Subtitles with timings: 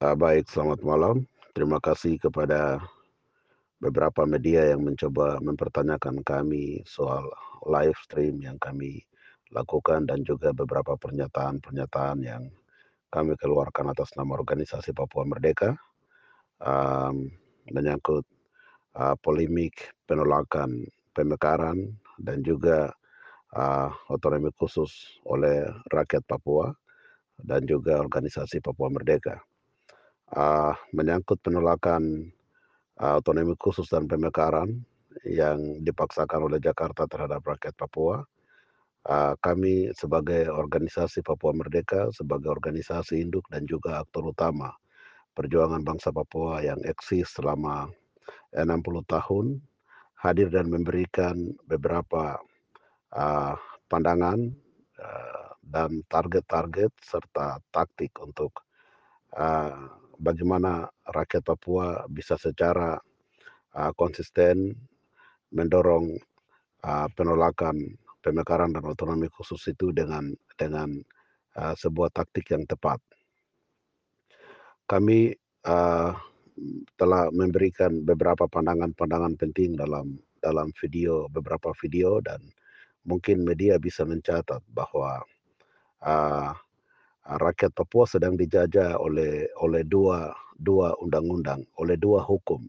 [0.00, 1.28] Uh, baik, selamat malam.
[1.52, 2.80] Terima kasih kepada
[3.84, 7.28] beberapa media yang mencoba mempertanyakan kami soal
[7.68, 9.04] live stream yang kami
[9.52, 12.48] lakukan dan juga beberapa pernyataan-pernyataan yang
[13.12, 15.76] kami keluarkan atas nama organisasi Papua Merdeka
[16.64, 17.28] um,
[17.68, 18.24] menyangkut
[18.96, 20.80] uh, polemik penolakan
[21.12, 21.76] pemekaran
[22.16, 22.88] dan juga
[23.52, 26.72] uh, otonomi khusus oleh rakyat Papua
[27.36, 29.44] dan juga organisasi Papua Merdeka
[30.36, 32.30] uh, menyangkut penolakan
[33.00, 34.82] uh, otonomi khusus dan pemekaran
[35.26, 38.22] yang dipaksakan oleh Jakarta terhadap rakyat Papua.
[39.00, 44.76] Uh, kami sebagai organisasi Papua Merdeka, sebagai organisasi induk dan juga aktor utama
[45.32, 47.88] perjuangan bangsa Papua yang eksis selama
[48.52, 48.66] 60
[49.06, 49.62] tahun,
[50.20, 52.36] hadir dan memberikan beberapa
[53.14, 53.54] uh,
[53.88, 54.52] pandangan
[55.00, 58.52] uh, dan target-target serta taktik untuk
[59.38, 59.88] uh,
[60.20, 63.00] bagaimana rakyat Papua bisa secara
[63.74, 64.76] uh, konsisten
[65.50, 66.14] mendorong
[66.84, 71.00] uh, penolakan pemekaran dan otonomi khusus itu dengan dengan
[71.56, 73.00] uh, sebuah taktik yang tepat.
[74.84, 75.32] Kami
[75.64, 76.12] uh,
[77.00, 82.40] telah memberikan beberapa pandangan-pandangan penting dalam dalam video beberapa video dan
[83.08, 85.24] mungkin media bisa mencatat bahwa
[86.04, 86.52] uh,
[87.38, 92.66] rakyat Papua sedang dijajah oleh oleh dua dua undang-undang, oleh dua hukum,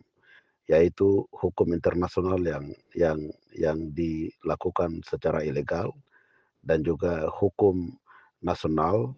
[0.69, 3.19] yaitu hukum internasional yang yang
[3.57, 5.89] yang dilakukan secara ilegal
[6.61, 7.89] dan juga hukum
[8.45, 9.17] nasional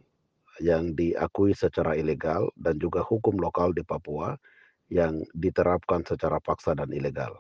[0.64, 4.38] yang diakui secara ilegal dan juga hukum lokal di Papua
[4.88, 7.36] yang diterapkan secara paksa dan ilegal.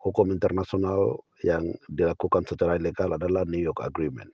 [0.00, 4.32] Hukum internasional yang dilakukan secara ilegal adalah New York Agreement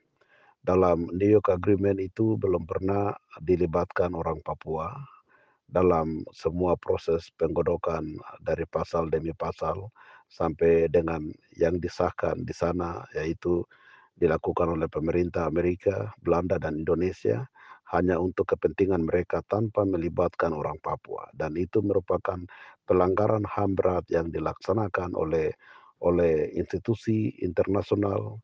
[0.61, 4.93] dalam New York Agreement itu belum pernah dilibatkan orang Papua.
[5.71, 9.87] Dalam semua proses penggodokan dari pasal demi pasal
[10.27, 13.63] sampai dengan yang disahkan di sana yaitu
[14.21, 17.47] dilakukan oleh pemerintah Amerika, Belanda dan Indonesia
[17.91, 21.27] hanya untuk kepentingan mereka tanpa melibatkan orang Papua.
[21.35, 22.39] Dan itu merupakan
[22.85, 25.51] pelanggaran HAM berat yang dilaksanakan oleh
[26.01, 28.41] oleh institusi internasional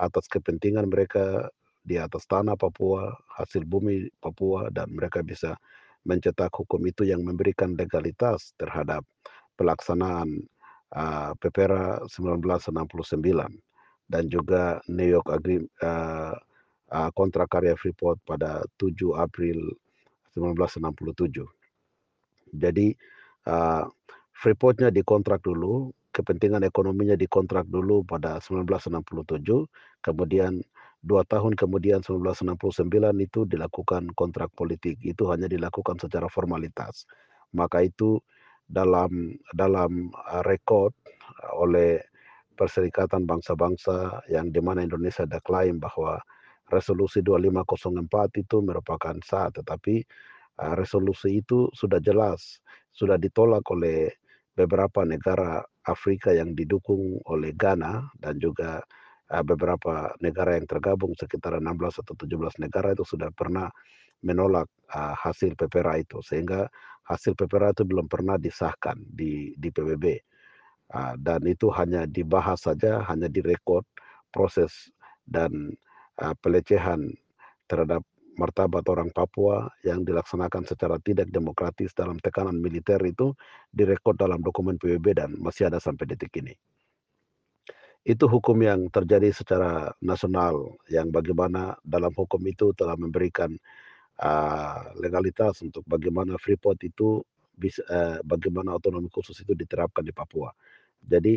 [0.00, 1.52] atas kepentingan mereka
[1.90, 5.58] di atas tanah Papua, hasil bumi Papua, dan mereka bisa
[6.06, 9.02] mencetak hukum itu yang memberikan legalitas terhadap
[9.58, 10.46] pelaksanaan
[10.94, 13.58] uh, PPRA 1969
[14.06, 16.38] dan juga New York Agreement uh,
[16.94, 19.74] uh, kontrak karya Freeport pada 7 April
[20.38, 21.42] 1967.
[22.54, 22.94] Jadi
[23.50, 23.84] uh,
[24.30, 29.68] Freeportnya dikontrak dulu, kepentingan ekonominya dikontrak dulu pada 1967,
[30.00, 30.64] kemudian
[31.00, 32.86] dua tahun kemudian 1969
[33.24, 35.00] itu dilakukan kontrak politik.
[35.00, 37.08] Itu hanya dilakukan secara formalitas.
[37.56, 38.20] Maka itu
[38.68, 40.92] dalam dalam uh, rekod
[41.42, 41.98] uh, oleh
[42.60, 46.20] Perserikatan Bangsa-Bangsa yang di mana Indonesia ada klaim bahwa
[46.68, 49.48] resolusi 2504 itu merupakan sah.
[49.48, 50.04] Tetapi
[50.60, 52.60] uh, resolusi itu sudah jelas
[52.92, 54.12] sudah ditolak oleh
[54.52, 58.84] beberapa negara Afrika yang didukung oleh Ghana dan juga
[59.30, 63.70] beberapa negara yang tergabung sekitar 16 atau 17 negara itu sudah pernah
[64.26, 66.18] menolak uh, hasil PPRA itu.
[66.18, 66.66] Sehingga
[67.06, 70.18] hasil PPRA itu belum pernah disahkan di di PBB
[70.94, 73.86] uh, dan itu hanya dibahas saja hanya direkod
[74.30, 74.90] proses
[75.26, 75.74] dan
[76.44, 77.16] pelecehan
[77.64, 78.04] terhadap
[78.36, 83.32] martabat orang Papua yang dilaksanakan secara tidak demokratis dalam tekanan militer itu
[83.72, 86.52] direkod dalam dokumen PBB dan masih ada sampai detik ini
[88.04, 93.52] itu hukum yang terjadi secara nasional yang bagaimana dalam hukum itu telah memberikan
[94.24, 97.20] uh, legalitas untuk bagaimana Freeport itu
[97.52, 100.48] bisa uh, bagaimana otonomi khusus itu diterapkan di Papua.
[101.04, 101.36] Jadi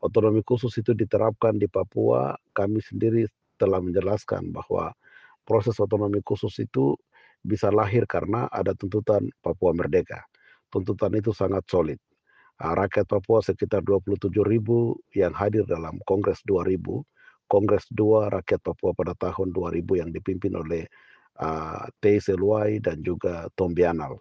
[0.00, 3.28] otonomi khusus itu diterapkan di Papua, kami sendiri
[3.60, 4.96] telah menjelaskan bahwa
[5.44, 6.96] proses otonomi khusus itu
[7.44, 10.24] bisa lahir karena ada tuntutan Papua merdeka.
[10.72, 12.00] Tuntutan itu sangat solid
[12.58, 16.82] rakyat Papua sekitar 27 ribu yang hadir dalam Kongres 2000,
[17.46, 20.84] Kongres 2 rakyat Papua pada tahun 2000 yang dipimpin oleh
[21.38, 22.34] uh, T.C.
[22.34, 24.18] Luai dan juga Tombianal.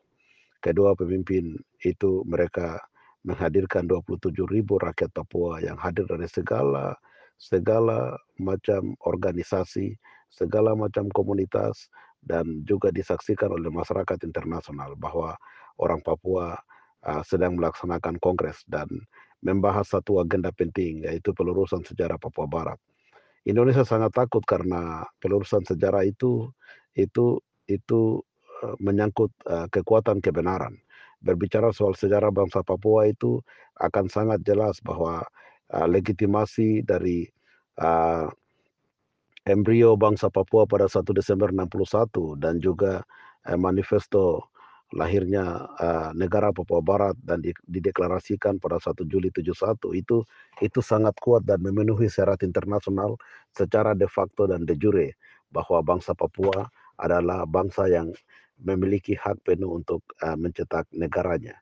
[0.61, 2.77] Kedua pemimpin itu mereka
[3.25, 6.95] menghadirkan 27 ribu rakyat Papua yang hadir dari segala
[7.37, 9.93] segala macam organisasi,
[10.33, 11.89] segala macam komunitas,
[12.25, 15.37] dan juga disaksikan oleh masyarakat internasional bahwa
[15.77, 16.57] orang Papua
[17.07, 18.87] uh, sedang melaksanakan kongres dan
[19.41, 22.79] membahas satu agenda penting yaitu pelurusan sejarah Papua Barat.
[23.47, 26.51] Indonesia sangat takut karena pelurusan sejarah itu
[26.99, 27.39] itu
[27.71, 28.19] itu
[28.63, 30.75] uh, menyangkut uh, kekuatan kebenaran.
[31.23, 33.39] Berbicara soal sejarah bangsa Papua itu
[33.79, 35.23] akan sangat jelas bahwa
[35.73, 37.25] uh, legitimasi dari
[37.79, 38.27] uh,
[39.47, 43.01] embrio bangsa Papua pada 1 Desember 61 dan juga
[43.47, 44.43] uh, manifesto
[44.95, 50.23] lahirnya uh, negara Papua Barat dan di, dideklarasikan pada 1 Juli 71 itu
[50.63, 53.19] itu sangat kuat dan memenuhi syarat internasional
[53.51, 55.11] secara de facto dan de jure
[55.51, 56.71] bahwa bangsa Papua
[57.03, 58.15] adalah bangsa yang
[58.63, 61.59] memiliki hak penuh untuk uh, mencetak negaranya.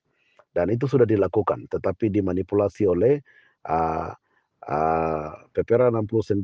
[0.56, 3.20] Dan itu sudah dilakukan tetapi dimanipulasi oleh
[3.68, 4.14] uh,
[4.70, 6.40] uh, PPRA 69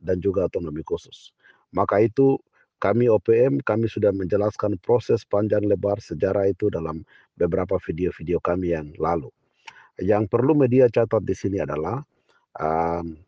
[0.00, 1.34] dan juga otonomi khusus.
[1.74, 2.38] Maka itu
[2.80, 7.04] kami OPM, kami sudah menjelaskan proses panjang lebar sejarah itu dalam
[7.36, 9.28] beberapa video-video kami yang lalu.
[10.00, 12.00] Yang perlu media catat di sini adalah
[12.56, 13.20] um,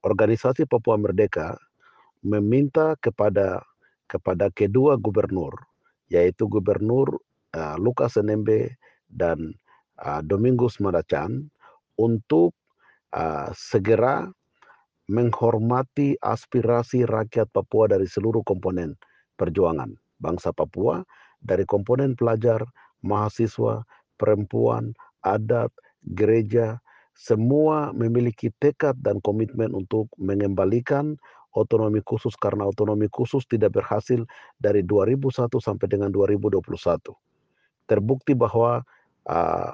[0.00, 1.60] organisasi Papua Merdeka
[2.24, 3.60] meminta kepada
[4.08, 5.52] kepada kedua gubernur,
[6.08, 7.20] yaitu Gubernur
[7.52, 8.72] uh, Lukas NMB
[9.12, 9.52] dan
[10.00, 11.52] uh, Domingus Madacan,
[12.00, 12.56] untuk
[13.12, 14.32] uh, segera
[15.08, 18.94] menghormati aspirasi rakyat Papua dari seluruh komponen
[19.40, 21.00] perjuangan bangsa Papua,
[21.40, 22.60] dari komponen pelajar,
[23.00, 23.86] mahasiswa,
[24.18, 25.70] perempuan, adat,
[26.14, 26.82] gereja,
[27.14, 31.18] semua memiliki tekad dan komitmen untuk mengembalikan
[31.54, 34.22] otonomi khusus karena otonomi khusus tidak berhasil
[34.62, 36.62] dari 2001 sampai dengan 2021.
[37.88, 38.84] Terbukti bahwa
[39.26, 39.72] uh,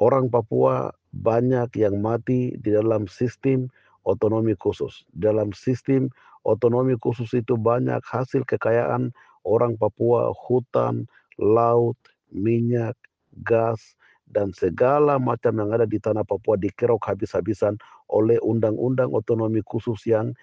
[0.00, 3.68] orang Papua banyak yang mati di dalam sistem
[4.06, 5.02] otonomi khusus.
[5.10, 6.08] Dalam sistem
[6.46, 9.10] otonomi khusus itu banyak hasil kekayaan
[9.42, 11.10] orang Papua, hutan,
[11.42, 11.98] laut,
[12.30, 12.94] minyak,
[13.42, 13.98] gas,
[14.30, 17.78] dan segala macam yang ada di tanah Papua dikerok habis-habisan
[18.10, 20.34] oleh undang-undang otonomi khusus yang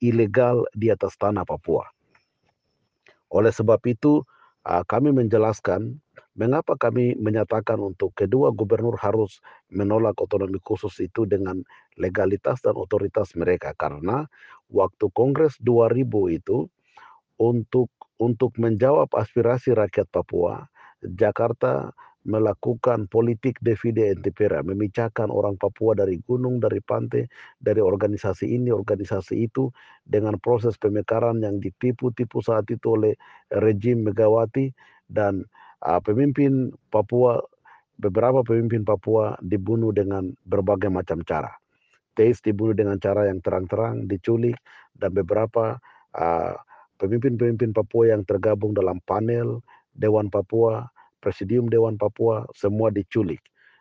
[0.00, 1.84] ilegal di atas tanah Papua.
[3.30, 4.24] Oleh sebab itu,
[4.66, 6.00] ah, kami menjelaskan
[6.38, 11.58] Mengapa kami menyatakan untuk kedua gubernur harus menolak otonomi khusus itu dengan
[11.98, 13.74] legalitas dan otoritas mereka?
[13.74, 14.30] Karena
[14.70, 16.70] waktu Kongres 2000 itu
[17.42, 17.90] untuk
[18.20, 20.68] untuk menjawab aspirasi rakyat Papua,
[21.02, 21.90] Jakarta
[22.28, 27.24] melakukan politik divide intipera, memecahkan orang Papua dari gunung, dari pantai,
[27.56, 29.72] dari organisasi ini, organisasi itu,
[30.04, 33.16] dengan proses pemekaran yang ditipu-tipu saat itu oleh
[33.48, 34.68] rejim Megawati
[35.08, 35.48] dan
[35.84, 37.40] uh, pemimpin Papua
[38.00, 41.52] beberapa pemimpin Papua dibunuh dengan berbagai macam cara.
[42.16, 44.56] Teis dibunuh dengan cara yang terang-terang, diculik
[44.98, 45.78] dan beberapa
[46.98, 49.62] pemimpin-pemimpin uh, Papua yang tergabung dalam panel
[49.94, 50.90] Dewan Papua,
[51.22, 53.40] Presidium Dewan Papua semua diculik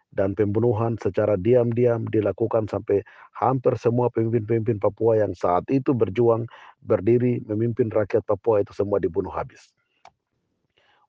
[0.10, 3.06] dan pembunuhan secara diam-diam dilakukan sampai
[3.38, 6.50] hampir semua pemimpin-pemimpin Papua yang saat itu berjuang
[6.81, 9.69] berdiri memimpin rakyat Papua itu semua dibunuh habis.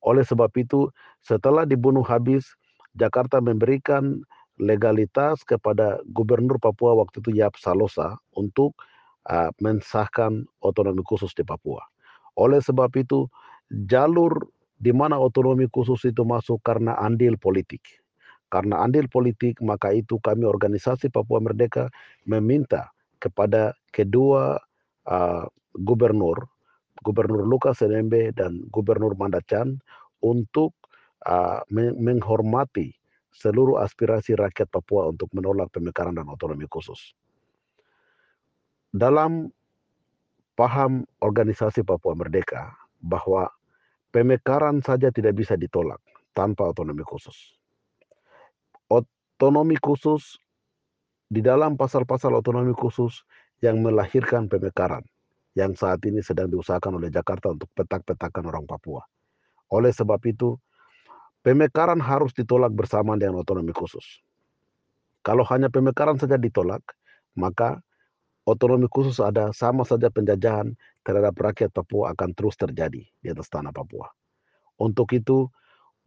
[0.01, 0.89] Oleh sebab itu,
[1.21, 2.49] setelah dibunuh habis,
[2.97, 4.25] Jakarta memberikan
[4.61, 8.77] legalitas kepada Gubernur Papua waktu itu Yap Salosa untuk
[9.29, 11.81] uh, mensahkan otonomi khusus di Papua.
[12.37, 13.29] Oleh sebab itu,
[13.89, 14.33] jalur
[14.81, 17.85] di mana otonomi khusus itu masuk karena andil politik.
[18.51, 21.93] Karena andil politik, maka itu kami organisasi Papua Merdeka
[22.27, 24.59] meminta kepada kedua
[25.07, 25.45] uh,
[25.77, 26.49] gubernur
[27.01, 29.81] Gubernur Lukas NMB dan Gubernur Mandacan
[30.21, 30.77] untuk
[31.25, 32.93] uh, menghormati
[33.33, 37.17] seluruh aspirasi rakyat Papua untuk menolak pemekaran dan otonomi khusus.
[38.91, 39.49] Dalam
[40.59, 43.49] paham organisasi Papua Merdeka bahwa
[44.13, 46.03] pemekaran saja tidak bisa ditolak
[46.37, 47.57] tanpa otonomi khusus.
[48.91, 50.37] Otonomi khusus
[51.31, 53.23] di dalam pasal-pasal otonomi khusus
[53.63, 55.07] yang melahirkan pemekaran
[55.59, 59.03] yang saat ini sedang diusahakan oleh Jakarta untuk petak-petakan orang Papua.
[59.71, 60.59] Oleh sebab itu,
[61.43, 64.23] pemekaran harus ditolak bersama dengan otonomi khusus.
[65.27, 66.83] Kalau hanya pemekaran saja ditolak,
[67.35, 67.83] maka
[68.47, 70.73] otonomi khusus ada sama saja penjajahan
[71.05, 74.09] terhadap rakyat Papua akan terus terjadi di atas tanah Papua.
[74.81, 75.51] Untuk itu,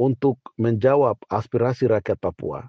[0.02, 2.66] untuk menjawab aspirasi rakyat Papua,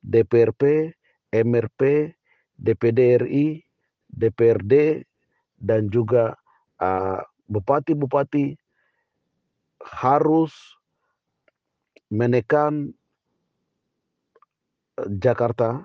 [0.00, 0.96] DPRP,
[1.28, 2.14] MRP,
[2.56, 3.46] DPD RI,
[4.08, 5.04] DPRD,
[5.60, 6.34] dan juga
[7.46, 8.58] bupati-bupati uh,
[9.84, 10.52] harus
[12.10, 12.92] menekan
[14.98, 15.84] uh, Jakarta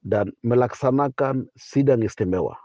[0.00, 2.56] dan melaksanakan sidang istimewa.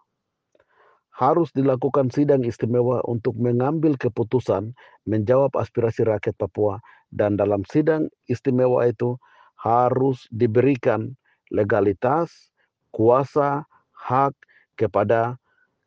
[1.15, 4.75] Harus dilakukan sidang istimewa untuk mengambil keputusan
[5.07, 6.79] menjawab aspirasi rakyat Papua
[7.15, 9.15] dan dalam sidang istimewa itu
[9.55, 11.15] harus diberikan
[11.55, 12.51] legalitas,
[12.91, 13.63] kuasa,
[13.95, 14.35] hak
[14.75, 15.39] kepada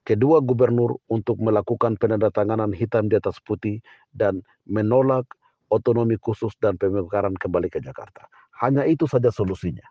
[0.08, 3.84] kedua gubernur untuk melakukan penandatanganan hitam di atas putih
[4.16, 5.28] dan menolak
[5.68, 8.24] otonomi khusus dan pemekaran kembali ke Jakarta.
[8.56, 9.84] Hanya itu saja solusinya.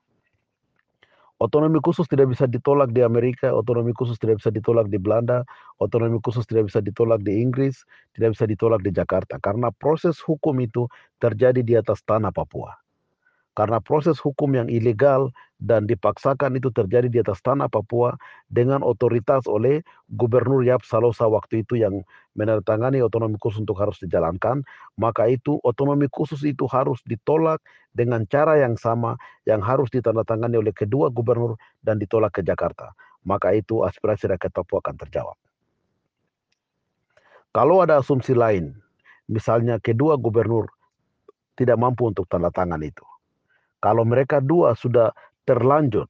[1.38, 5.46] Otonomi khusus tidak bisa ditolak di Amerika, otonomi khusus tidak bisa ditolak di Belanda,
[5.78, 7.86] otonomi khusus tidak bisa ditolak di Inggris,
[8.18, 10.90] tidak bisa ditolak di Jakarta karena proses hukum itu
[11.22, 12.74] terjadi di atas tanah Papua
[13.58, 18.14] karena proses hukum yang ilegal dan dipaksakan itu terjadi di atas tanah Papua
[18.54, 19.82] dengan otoritas oleh
[20.14, 22.06] Gubernur Yap Salosa waktu itu yang
[22.38, 24.62] menandatangani otonomi khusus untuk harus dijalankan,
[25.02, 27.58] maka itu otonomi khusus itu harus ditolak
[27.98, 29.18] dengan cara yang sama
[29.50, 32.94] yang harus ditandatangani oleh kedua gubernur dan ditolak ke Jakarta.
[33.26, 35.38] Maka itu aspirasi rakyat Papua akan terjawab.
[37.58, 38.78] Kalau ada asumsi lain,
[39.26, 40.70] misalnya kedua gubernur
[41.58, 43.02] tidak mampu untuk tanda tangan itu,
[43.84, 45.14] kalau mereka dua sudah
[45.46, 46.10] terlanjut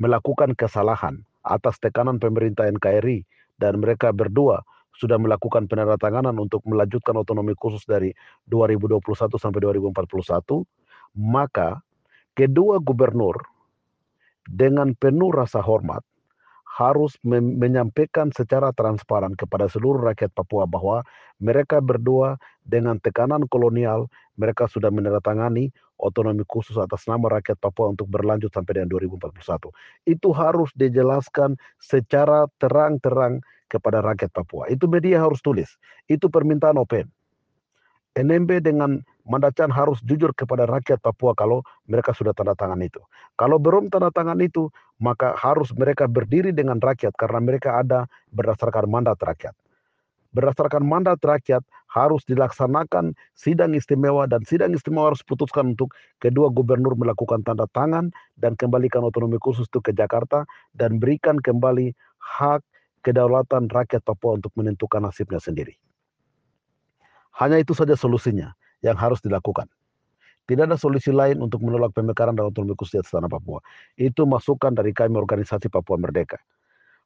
[0.00, 3.24] melakukan kesalahan atas tekanan pemerintah NKRI
[3.60, 4.64] dan mereka berdua
[4.96, 8.12] sudah melakukan penandatanganan untuk melanjutkan otonomi khusus dari
[8.52, 9.00] 2021
[9.40, 10.60] sampai 2041,
[11.16, 11.80] maka
[12.36, 13.40] kedua gubernur
[14.44, 16.04] dengan penuh rasa hormat
[16.70, 21.02] harus menyampaikan secara transparan kepada seluruh rakyat Papua bahwa
[21.42, 24.06] mereka berdua dengan tekanan kolonial
[24.38, 29.70] mereka sudah menandatangani otonomi khusus atas nama rakyat Papua untuk berlanjut sampai dengan 2041.
[30.08, 34.66] Itu harus dijelaskan secara terang-terang kepada rakyat Papua.
[34.72, 35.68] Itu media harus tulis.
[36.10, 37.06] Itu permintaan open.
[38.18, 38.98] NMB dengan
[39.30, 42.98] Mandacan harus jujur kepada rakyat Papua kalau mereka sudah tanda tangan itu.
[43.38, 48.90] Kalau belum tanda tangan itu, maka harus mereka berdiri dengan rakyat karena mereka ada berdasarkan
[48.90, 49.54] mandat rakyat.
[50.30, 55.90] Berdasarkan mandat rakyat harus dilaksanakan sidang istimewa dan sidang istimewa harus putuskan untuk
[56.22, 60.46] kedua gubernur melakukan tanda tangan dan kembalikan otonomi khusus itu ke Jakarta
[60.78, 61.90] dan berikan kembali
[62.22, 62.62] hak
[63.02, 65.74] kedaulatan rakyat Papua untuk menentukan nasibnya sendiri.
[67.34, 68.54] Hanya itu saja solusinya
[68.86, 69.66] yang harus dilakukan.
[70.46, 73.62] Tidak ada solusi lain untuk menolak pemekaran dan otonomi khusus di tanah Papua.
[73.98, 76.38] Itu masukan dari kami organisasi Papua Merdeka.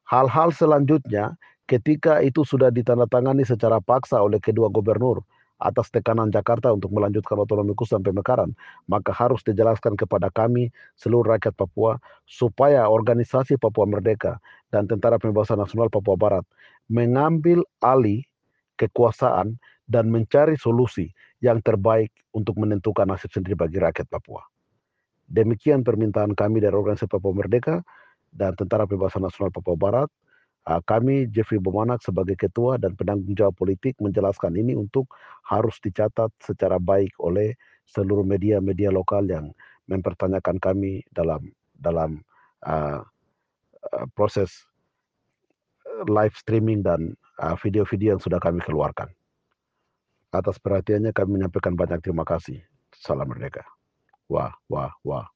[0.05, 1.33] Hal-hal selanjutnya
[1.65, 5.21] ketika itu sudah ditandatangani secara paksa oleh kedua gubernur
[5.55, 8.51] atas tekanan Jakarta untuk melanjutkan otonomi khusus dan pemekaran,
[8.91, 10.67] maka harus dijelaskan kepada kami
[10.99, 11.95] seluruh rakyat Papua
[12.27, 16.45] supaya organisasi Papua Merdeka dan Tentara Pembebasan Nasional Papua Barat
[16.91, 18.27] mengambil alih
[18.75, 19.55] kekuasaan
[19.87, 24.43] dan mencari solusi yang terbaik untuk menentukan nasib sendiri bagi rakyat Papua.
[25.25, 27.81] Demikian permintaan kami dari Organisasi Papua Merdeka
[28.29, 30.09] dan Tentara Pembebasan Nasional Papua Barat.
[30.65, 35.05] Ah, kami Jeffrey Bomanak sebagai ketua dan penanggung jawab politik menjelaskan ini untuk
[35.45, 37.53] harus dicatat secara baik oleh
[37.85, 39.53] seluruh media-media lokal yang
[39.85, 42.17] mempertanyakan kami dalam dalam
[42.65, 43.05] uh,
[44.17, 44.65] proses
[46.09, 47.13] live streaming dan
[47.61, 49.13] video-video uh, yang sudah kami keluarkan.
[50.33, 52.57] Atas perhatiannya kami menyampaikan banyak terima kasih.
[52.89, 53.61] Salam merdeka.
[54.25, 55.34] Wah, wah, wah.